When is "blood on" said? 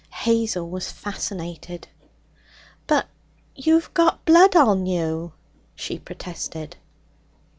4.25-4.87